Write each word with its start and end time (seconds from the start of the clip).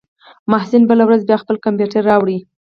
محسن 0.51 0.81
بله 0.89 1.03
ورځ 1.07 1.21
بيا 1.29 1.37
خپل 1.43 1.55
کمپيوټر 1.65 2.01
راوړ. 2.11 2.27